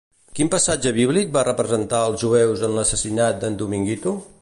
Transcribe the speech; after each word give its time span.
Quin 0.37 0.47
passatge 0.53 0.93
bíblic 0.95 1.29
van 1.35 1.45
representar 1.49 2.01
els 2.07 2.25
jueus 2.25 2.67
en 2.69 2.77
l'assassinat 2.79 3.43
d'en 3.45 3.65
Dominguito? 3.65 4.21